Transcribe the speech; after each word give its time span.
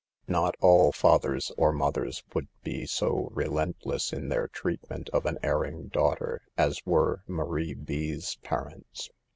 Not 0.27 0.55
all 0.61 0.91
fathers 0.91 1.51
or 1.59 1.71
mothers 1.71 2.23
would 2.33 2.47
be 2.63 2.87
so 2.87 3.29
re 3.33 3.45
lentless 3.45 4.11
in 4.11 4.29
their 4.29 4.47
treatment 4.47 5.09
of 5.13 5.27
an 5.27 5.37
erring 5.43 5.89
daugh 5.93 6.17
ter 6.17 6.41
as 6.57 6.83
were 6.87 7.21
Marie 7.27 7.75
B.'s 7.75 8.35
parents. 8.41 9.11